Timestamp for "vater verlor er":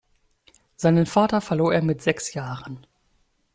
1.05-1.83